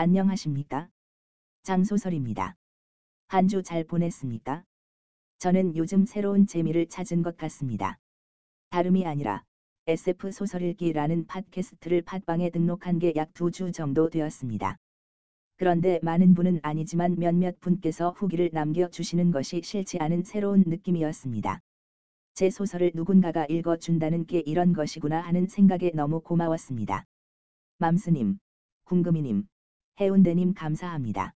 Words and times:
안녕하십니까? 0.00 0.88
장소설입니다. 1.62 2.56
한 3.28 3.48
주 3.48 3.62
잘 3.62 3.84
보냈습니까? 3.84 4.64
저는 5.40 5.76
요즘 5.76 6.06
새로운 6.06 6.46
재미를 6.46 6.88
찾은 6.88 7.22
것 7.22 7.36
같습니다. 7.36 7.98
다름이 8.70 9.04
아니라 9.04 9.44
SF 9.86 10.32
소설 10.32 10.62
읽기라는 10.62 11.26
팟캐스트를 11.26 12.00
팟빵에 12.00 12.48
등록한 12.48 12.98
게 12.98 13.12
약 13.14 13.34
두 13.34 13.50
주 13.50 13.72
정도 13.72 14.08
되었습니다. 14.08 14.78
그런데 15.58 16.00
많은 16.02 16.32
분은 16.32 16.60
아니지만 16.62 17.16
몇몇 17.18 17.60
분께서 17.60 18.12
후기를 18.12 18.48
남겨주시는 18.54 19.32
것이 19.32 19.60
싫지 19.62 19.98
않은 19.98 20.22
새로운 20.22 20.64
느낌이었습니다. 20.66 21.60
제 22.32 22.48
소설을 22.48 22.92
누군가가 22.94 23.44
읽어준다는 23.50 24.24
게 24.24 24.38
이런 24.46 24.72
것이구나 24.72 25.20
하는 25.20 25.46
생각에 25.46 25.90
너무 25.92 26.22
고마웠습니다. 26.22 27.04
맘스님, 27.76 28.38
궁금이님, 28.84 29.46
해운대님 29.98 30.54
감사합니다. 30.54 31.34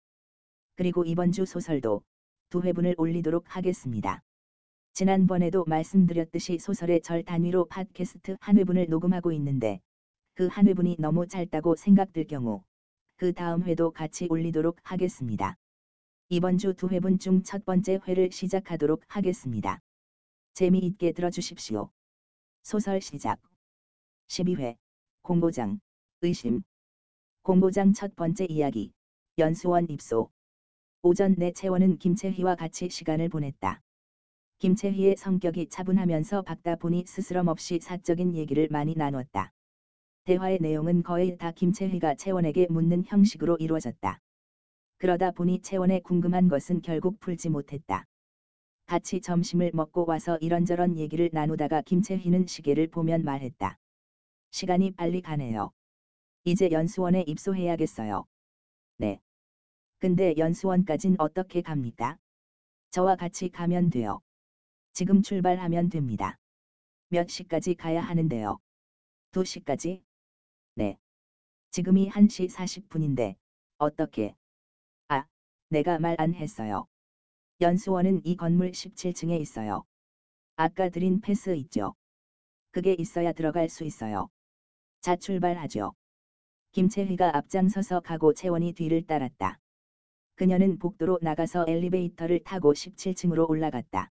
그리고 0.76 1.04
이번 1.04 1.32
주 1.32 1.44
소설도 1.44 2.02
두 2.50 2.62
회분을 2.62 2.94
올리도록 2.98 3.56
하겠습니다. 3.56 4.22
지난번에도 4.92 5.64
말씀드렸듯이 5.66 6.58
소설의 6.58 7.02
절 7.02 7.22
단위로 7.24 7.66
팟캐스트 7.66 8.36
한 8.40 8.58
회분을 8.58 8.86
녹음하고 8.88 9.32
있는데 9.32 9.80
그 10.34 10.48
한 10.48 10.66
회분이 10.68 10.96
너무 10.98 11.26
짧다고 11.26 11.76
생각될 11.76 12.26
경우 12.26 12.62
그 13.16 13.32
다음 13.32 13.62
회도 13.64 13.92
같이 13.92 14.26
올리도록 14.30 14.78
하겠습니다. 14.82 15.56
이번 16.28 16.58
주 16.58 16.74
두 16.74 16.88
회분 16.88 17.18
중 17.18 17.42
첫 17.42 17.64
번째 17.64 18.00
회를 18.06 18.30
시작하도록 18.32 19.02
하겠습니다. 19.08 19.80
재미있게 20.54 21.12
들어주십시오. 21.12 21.90
소설 22.62 23.00
시작 23.00 23.40
12회 24.28 24.76
공고장 25.22 25.80
의심 26.22 26.62
공고장 27.44 27.92
첫 27.92 28.16
번째 28.16 28.46
이야기 28.48 28.90
연수원 29.36 29.86
입소 29.90 30.30
오전 31.02 31.34
내 31.34 31.52
채원은 31.52 31.98
김채희와 31.98 32.54
같이 32.54 32.88
시간을 32.88 33.28
보냈다. 33.28 33.82
김채희의 34.60 35.16
성격이 35.18 35.68
차분하면서 35.68 36.40
박다 36.40 36.76
보니 36.76 37.04
스스럼 37.06 37.48
없이 37.48 37.80
사적인 37.80 38.34
얘기를 38.34 38.66
많이 38.70 38.94
나눴다. 38.94 39.52
대화의 40.24 40.60
내용은 40.62 41.02
거의 41.02 41.36
다 41.36 41.50
김채희가 41.50 42.14
채원에게 42.14 42.66
묻는 42.70 43.04
형식으로 43.04 43.58
이루어졌다. 43.60 44.18
그러다 44.96 45.30
보니 45.32 45.60
채원에 45.60 46.00
궁금한 46.00 46.48
것은 46.48 46.80
결국 46.80 47.20
풀지 47.20 47.50
못했다. 47.50 48.06
같이 48.86 49.20
점심을 49.20 49.72
먹고 49.74 50.06
와서 50.06 50.38
이런저런 50.40 50.96
얘기를 50.96 51.28
나누다가 51.30 51.82
김채희는 51.82 52.46
시계를 52.46 52.86
보면 52.86 53.22
말했다. 53.22 53.76
시간이 54.50 54.92
빨리 54.92 55.20
가네요. 55.20 55.72
이제 56.44 56.70
연수원에 56.70 57.22
입소해야겠어요. 57.26 58.24
네. 58.98 59.18
근데 59.98 60.34
연수원까진 60.36 61.16
어떻게 61.18 61.62
갑니까? 61.62 62.18
저와 62.90 63.16
같이 63.16 63.48
가면 63.48 63.90
돼요. 63.90 64.20
지금 64.92 65.22
출발하면 65.22 65.90
됩니다. 65.90 66.38
몇 67.08 67.28
시까지 67.30 67.74
가야 67.74 68.02
하는데요. 68.02 68.58
2시까지? 69.32 70.02
네. 70.76 70.98
지금이 71.70 72.08
1시 72.10 72.48
40분인데, 72.48 73.36
어떻게? 73.78 74.34
아, 75.08 75.24
내가 75.70 75.98
말 75.98 76.16
안 76.18 76.34
했어요. 76.34 76.86
연수원은 77.60 78.22
이 78.24 78.36
건물 78.36 78.72
17층에 78.72 79.40
있어요. 79.40 79.84
아까 80.56 80.88
드린 80.90 81.20
패스 81.20 81.56
있죠? 81.56 81.94
그게 82.72 82.94
있어야 82.98 83.32
들어갈 83.32 83.68
수 83.68 83.84
있어요. 83.84 84.28
자 85.02 85.16
출발하죠. 85.16 85.94
김채희가 86.74 87.36
앞장서서 87.36 88.00
가고 88.00 88.34
채원이 88.34 88.72
뒤를 88.72 89.06
따랐다. 89.06 89.60
그녀는 90.34 90.80
복도로 90.80 91.20
나가서 91.22 91.66
엘리베이터를 91.68 92.42
타고 92.42 92.72
17층으로 92.72 93.48
올라갔다. 93.48 94.10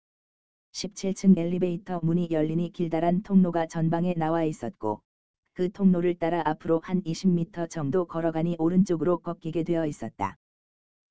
17층 0.72 1.38
엘리베이터 1.38 2.00
문이 2.02 2.30
열리니 2.31 2.71
길다란 2.71 3.21
통로가 3.21 3.67
전방에 3.67 4.14
나와 4.14 4.45
있었고 4.45 5.02
그 5.52 5.73
통로를 5.73 6.15
따라 6.15 6.42
앞으로 6.45 6.80
한 6.86 7.02
20m 7.02 7.70
정도 7.70 8.05
걸어가니 8.05 8.55
오른쪽으로 8.58 9.17
꺾이게 9.17 9.64
되어 9.64 9.86
있었다. 9.86 10.38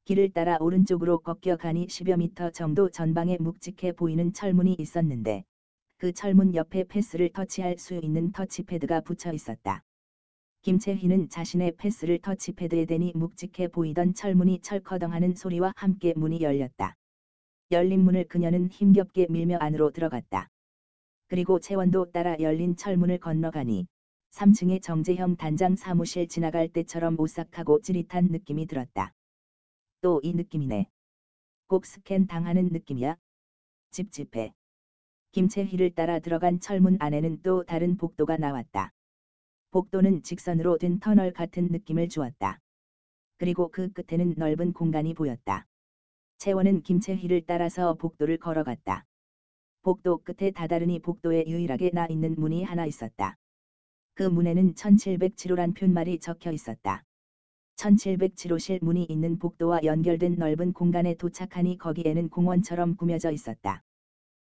길을 0.07 0.31
따라 0.31 0.57
오른쪽으로 0.59 1.19
꺾여 1.19 1.59
가니 1.59 1.87
10여 1.87 2.17
미터 2.17 2.49
정도 2.49 2.89
전방에 2.89 3.37
묵직해 3.39 3.93
보이는 3.93 4.33
철문이 4.33 4.75
있었는데 4.79 5.45
그 5.99 6.13
철문 6.13 6.55
옆에 6.55 6.85
패스를 6.85 7.29
터치할 7.29 7.77
수 7.77 8.01
있는 8.03 8.33
터치패드가 8.33 9.03
붙여 9.03 9.35
있었다. 9.35 9.85
김채희는 10.63 11.29
자신의 11.29 11.73
패스를 11.77 12.21
터치패드에 12.21 12.87
대니 12.87 13.13
묵직해 13.17 13.69
보이던 13.69 14.15
철문이 14.15 14.61
철커덩하는 14.61 15.35
소리와 15.35 15.73
함께 15.75 16.15
문이 16.17 16.41
열렸다. 16.41 16.95
열린 17.73 18.01
문을 18.05 18.29
그녀는 18.29 18.69
힘겹게 18.69 19.27
밀며 19.29 19.59
안으로 19.59 19.91
들어갔다. 19.91 20.49
그리고 21.27 21.59
채원도 21.59 22.13
따라 22.13 22.37
열린 22.39 22.77
철문을 22.77 23.19
건너가니 23.19 23.89
3층의 24.31 24.83
정재형 24.83 25.37
단장 25.37 25.75
사무실 25.75 26.29
지나갈 26.29 26.69
때처럼 26.69 27.19
오싹하고 27.19 27.81
찌릿한 27.83 28.29
느낌이 28.31 28.67
들었다. 28.67 29.13
또 30.01 30.21
이 30.23 30.33
느낌이네. 30.33 30.87
꼭 31.67 31.87
스캔 31.87 32.29
당하는 32.29 32.69
느낌이야. 32.69 33.17
찝찝해. 33.91 34.55
김채희를 35.33 35.91
따라 35.91 36.21
들어간 36.21 36.61
철문 36.61 36.99
안에는 37.01 37.43
또 37.43 37.65
다른 37.65 37.97
복도가 37.97 38.37
나왔다. 38.37 38.93
복도는 39.73 40.23
직선으로 40.23 40.77
된 40.77 41.01
터널 41.01 41.33
같은 41.33 41.69
느낌을 41.69 42.11
주었다. 42.11 42.61
그리고 43.39 43.71
그 43.71 43.91
끝에는 43.91 44.35
넓은 44.37 44.75
공간이 44.75 45.15
보였다. 45.15 45.67
채원은 46.37 46.83
김채희를 46.83 47.45
따라서 47.47 47.95
복도를 47.95 48.37
걸어갔다. 48.37 49.07
복도 49.81 50.19
끝에 50.19 50.51
다다르니 50.51 50.99
복도에 50.99 51.45
유일하게 51.47 51.89
나 51.95 52.07
있는 52.07 52.35
문이 52.37 52.65
하나 52.65 52.85
있었다. 52.85 53.39
그 54.13 54.25
문에는 54.25 54.75
1707호란 54.75 55.75
푯말이 55.75 56.19
적혀 56.19 56.53
있었다. 56.53 57.03
1707호실 57.77 58.85
문이 58.85 59.05
있는 59.05 59.39
복도와 59.39 59.81
연결된 59.85 60.35
넓은 60.35 60.75
공간에 60.75 61.15
도착하니 61.15 61.79
거기에는 61.79 62.29
공원처럼 62.29 62.97
꾸며져 62.97 63.31
있었다. 63.31 63.83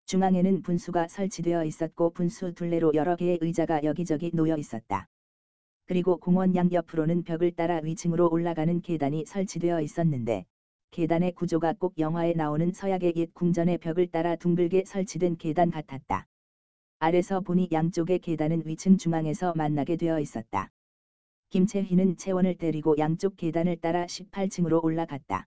중앙에는 0.05 0.63
분수가 0.63 1.07
설치되어 1.07 1.63
있었고 1.63 2.09
분수 2.09 2.53
둘레로 2.53 2.93
여러 2.93 3.15
개의 3.15 3.37
의자가 3.39 3.85
여기저기 3.85 4.31
놓여 4.33 4.57
있었다. 4.57 5.07
그리고 5.85 6.17
공원 6.17 6.55
양옆으로는 6.55 7.23
벽을 7.23 7.51
따라 7.51 7.81
위층으로 7.83 8.29
올라가는 8.31 8.81
계단이 8.81 9.25
설치되어 9.25 9.81
있었는데 9.81 10.45
계단의 10.91 11.33
구조가 11.33 11.73
꼭 11.79 11.93
영화에 11.97 12.33
나오는 12.33 12.71
서약의 12.71 13.13
옛 13.17 13.33
궁전의 13.33 13.79
벽을 13.79 14.07
따라 14.07 14.35
둥글게 14.35 14.85
설치된 14.85 15.37
계단 15.37 15.71
같았다. 15.71 16.27
아래서 16.99 17.41
보니 17.41 17.67
양쪽의 17.71 18.19
계단은 18.19 18.63
위층 18.65 18.97
중앙에서 18.97 19.53
만나게 19.57 19.97
되어 19.97 20.19
있었다. 20.19 20.69
김채희는 21.49 22.15
채원을 22.15 22.55
데리고 22.57 22.97
양쪽 22.97 23.35
계단을 23.35 23.75
따라 23.77 24.05
18층으로 24.05 24.81
올라갔다. 24.83 25.47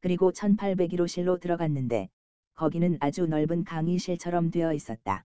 그리고 0.00 0.30
1801호실로 0.30 1.40
들어갔는데 1.40 2.08
거기는 2.54 2.96
아주 3.00 3.26
넓은 3.26 3.64
강의실처럼 3.64 4.50
되어 4.50 4.72
있었다. 4.72 5.24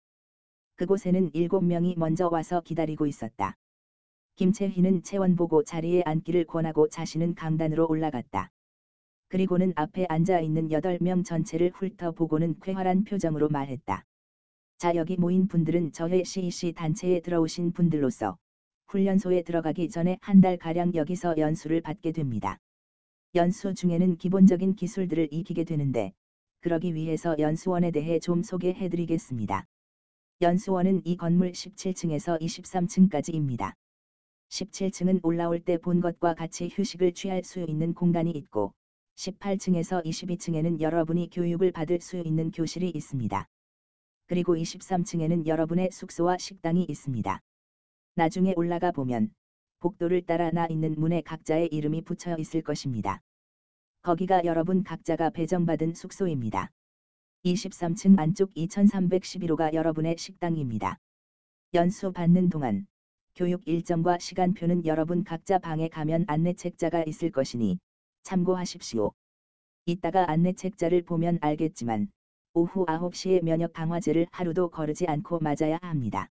그곳에는 0.76 1.32
7명이 1.32 1.98
먼저 1.98 2.28
와서 2.28 2.62
기다리고 2.62 3.06
있었다. 3.06 3.56
김채희는 4.42 5.04
채원 5.04 5.36
보고 5.36 5.62
자리에 5.62 6.03
앉기를 6.04 6.47
권하고 6.48 6.88
자신은 6.88 7.36
강단으로 7.36 7.86
올라갔다. 7.88 8.50
그리고는 9.28 9.72
앞에 9.76 10.06
앉아 10.08 10.41
있는 10.41 10.69
8명 10.69 11.25
전체를 11.25 11.70
훑어보고는 11.72 12.58
쾌활한 12.58 13.04
표정으로 13.04 13.50
말했다. 13.50 14.04
자 14.78 14.97
여기 14.97 15.16
모인 15.16 15.47
분들은 15.47 15.92
저의 15.92 16.25
CEC 16.25 16.72
단체에 16.72 17.20
들어오신 17.20 17.72
분들로서 17.72 18.36
훈련소에 18.88 19.42
들어가기 19.42 19.88
전에 19.91 20.19
한 20.20 20.41
달가량 20.41 20.97
여기서 20.97 21.38
연수를 21.38 21.80
받게 21.80 22.10
됩니다. 22.10 22.59
연수 23.36 23.74
중에는 23.74 24.16
기본적인 24.16 24.74
기술들을 24.74 25.28
익히게 25.30 25.62
되는데, 25.62 26.15
그러기 26.62 26.97
위해서 26.97 27.36
연수원에 27.38 27.92
대해 27.92 28.18
좀 28.18 28.42
소개해 28.42 28.88
드리겠습니다. 28.88 29.66
연수원은 30.41 31.03
이 31.04 31.16
건물 31.16 31.53
17층에서 31.53 32.41
23층까지입니다. 32.41 33.74
17층은 34.53 35.21
올라올 35.22 35.60
때 35.60 35.78
본 35.78 36.03
것과 36.03 36.34
같이 36.34 36.69
휴식을 36.71 37.15
취할 37.15 37.43
수 37.43 37.60
있는 37.60 37.95
공간이 37.95 38.31
있고, 38.33 38.75
18층에서 39.16 40.04
22층에는 40.04 40.78
여러분이 40.78 41.31
교육을 41.31 41.72
받을 41.72 42.03
수 42.03 42.19
있는 42.19 42.51
교실이 42.51 42.91
있습니다. 42.91 43.49
그리고 44.27 44.54
23층에는 44.54 45.47
여러분의 45.47 45.91
숙소와 45.91 46.37
식당이 46.37 46.84
있습니다. 46.84 47.41
나중에 48.15 48.53
올라가 48.54 48.93
보면 48.93 49.31
복도를 49.78 50.21
따라 50.27 50.51
나 50.51 50.66
있는 50.66 50.97
문에 50.98 51.22
각자의 51.22 51.69
이름이 51.69 52.03
붙여 52.03 52.37
있을 52.37 52.60
것입니다. 52.60 53.22
거기가 54.03 54.45
여러분 54.45 54.84
각자가 54.84 55.31
배정받은 55.31 55.95
숙소입니다. 55.95 56.71
23층 57.47 58.19
안쪽 58.19 58.53
2311호가 58.53 59.72
여러분의 59.72 60.19
식당입니다. 60.19 60.98
연수 61.72 62.13
받는 62.13 62.51
동안 62.51 62.87
교육 63.34 63.67
일정과 63.67 64.19
시간표는 64.19 64.84
여러분 64.84 65.25
각자 65.25 65.59
방에 65.59 65.89
가면 65.89 66.27
안내 66.29 66.53
책자가 66.53 67.05
있을 67.05 67.31
것이니 67.31 67.79
참고하십시오. 68.25 69.13
이따가 69.87 70.31
안내 70.31 70.53
책자를 70.53 71.01
보면 71.03 71.39
알겠지만 71.41 72.11
오후 72.53 72.84
9시에 72.84 73.43
면역 73.43 73.73
강화제를 73.73 74.27
하루도 74.31 74.69
거르지 74.69 75.07
않고 75.07 75.39
맞아야 75.39 75.79
합니다. 75.81 76.29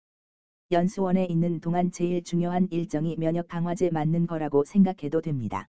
연수원에 0.73 1.25
있는 1.27 1.61
동안 1.61 1.93
제일 1.93 2.25
중요한 2.25 2.67
일정이 2.73 3.15
면역 3.17 3.47
강화제 3.47 3.91
맞는 3.91 4.27
거라고 4.27 4.65
생각해도 4.65 5.21
됩니다. 5.21 5.69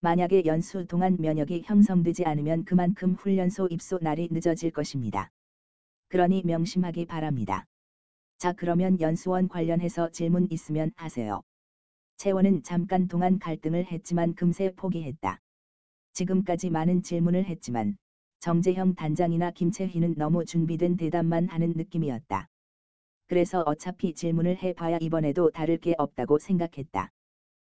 만약에 0.00 0.44
연수 0.44 0.86
동안 0.86 1.16
면역이 1.20 1.62
형성되지 1.66 2.24
않으면 2.24 2.64
그만큼 2.64 3.14
훈련소 3.14 3.68
입소 3.70 4.00
날이 4.02 4.28
늦어질 4.32 4.72
것입니다. 4.72 5.30
그러니 6.08 6.42
명심하기 6.44 7.06
바랍니다. 7.06 7.64
자 8.38 8.52
그러면 8.52 9.00
연수원 9.00 9.48
관련해서 9.48 10.10
질문 10.10 10.46
있으면 10.50 10.92
하세요. 10.94 11.42
채원은 12.18 12.62
잠깐 12.62 13.08
동안 13.08 13.40
갈등을 13.40 13.86
했지만 13.86 14.34
금세 14.34 14.70
포기했다. 14.76 15.40
지금까지 16.12 16.70
많은 16.70 17.02
질문을 17.02 17.44
했지만 17.46 17.96
정재형 18.38 18.94
단장이나 18.94 19.50
김채희는 19.50 20.14
너무 20.16 20.44
준비된 20.44 20.96
대답만 20.96 21.48
하는 21.48 21.72
느낌이었다. 21.74 22.46
그래서 23.26 23.64
어차피 23.66 24.14
질문을 24.14 24.56
해봐야 24.62 24.98
이번에도 25.00 25.50
다를 25.50 25.76
게 25.76 25.94
없다고 25.98 26.38
생각했다. 26.38 27.10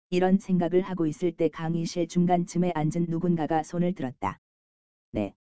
이런 0.08 0.38
생각을 0.38 0.80
하고 0.80 1.06
있을 1.06 1.30
때 1.30 1.48
강의실 1.48 2.08
중간쯤에 2.08 2.72
앉은 2.74 3.06
누군가가 3.10 3.62
손을 3.62 3.92
들었다. 3.92 4.38
네. 5.10 5.34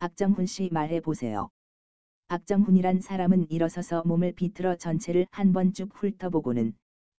박정훈 0.00 0.46
씨 0.46 0.68
말해 0.72 0.98
보세요. 0.98 1.50
박정훈이란 2.30 3.00
사람은 3.00 3.50
일어서서 3.50 4.04
몸을 4.06 4.30
비틀어 4.30 4.76
전체를 4.76 5.26
한 5.32 5.52
번 5.52 5.72
쭉 5.72 5.88
훑어보고는 5.92 6.74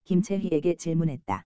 김채희에게 0.06 0.76
질문했다. 0.76 1.44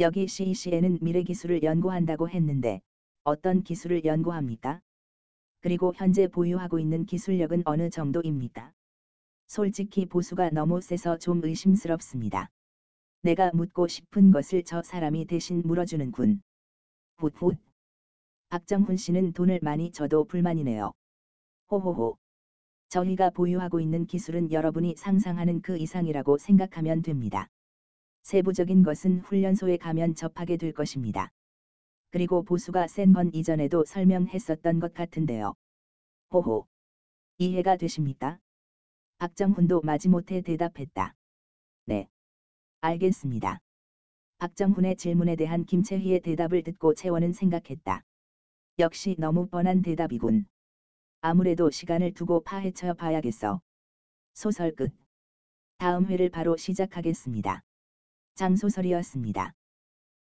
여기 0.00 0.26
CEC에는 0.26 0.98
미래 1.00 1.22
기술을 1.22 1.62
연구한다고 1.62 2.28
했는데 2.28 2.80
어떤 3.22 3.62
기술을 3.62 4.04
연구합니까? 4.04 4.80
그리고 5.60 5.92
현재 5.94 6.26
보유하고 6.26 6.80
있는 6.80 7.04
기술력은 7.06 7.62
어느 7.64 7.90
정도입니까? 7.90 8.72
솔직히 9.46 10.04
보수가 10.04 10.50
너무 10.50 10.80
세서 10.80 11.18
좀 11.18 11.44
의심스럽습니다. 11.44 12.48
내가 13.22 13.52
묻고 13.54 13.86
싶은 13.86 14.32
것을 14.32 14.64
저 14.64 14.82
사람이 14.82 15.26
대신 15.26 15.62
물어주는군. 15.64 16.40
훗훗. 17.18 17.56
박정훈 18.48 18.96
씨는 18.96 19.32
돈을 19.32 19.60
많이 19.62 19.92
줘도 19.92 20.24
불만이네요. 20.24 20.90
호호호. 21.70 22.16
저희가 22.90 23.30
보유하고 23.30 23.80
있는 23.80 24.04
기술은 24.06 24.50
여러분이 24.52 24.96
상상하는 24.96 25.62
그 25.62 25.78
이상이라고 25.78 26.38
생각하면 26.38 27.02
됩니다. 27.02 27.48
세부적인 28.22 28.82
것은 28.82 29.20
훈련소에 29.20 29.76
가면 29.76 30.16
접하게 30.16 30.56
될 30.56 30.72
것입니다. 30.72 31.30
그리고 32.10 32.42
보수가 32.42 32.88
센 32.88 33.12
건 33.12 33.32
이전에도 33.32 33.84
설명했었던 33.84 34.80
것 34.80 34.92
같은데요. 34.92 35.54
호호. 36.32 36.66
이해가 37.38 37.76
되십니까? 37.76 38.38
박정훈도 39.18 39.82
마지못해 39.82 40.40
대답했다. 40.42 41.14
네. 41.86 42.08
알겠습니다. 42.80 43.60
박정훈의 44.38 44.96
질문에 44.96 45.36
대한 45.36 45.64
김채희의 45.64 46.20
대답을 46.20 46.64
듣고 46.64 46.94
채원은 46.94 47.34
생각했다. 47.34 48.02
역시 48.80 49.14
너무 49.18 49.46
뻔한 49.46 49.82
대답이군. 49.82 50.46
아무래도 51.22 51.70
시간을 51.70 52.14
두고 52.14 52.42
파헤쳐 52.44 52.94
봐야겠어. 52.94 53.60
소설 54.32 54.74
끝. 54.74 54.90
다음 55.76 56.06
회를 56.06 56.30
바로 56.30 56.56
시작하겠습니다. 56.56 57.62
장소설이었습니다. 58.36 59.54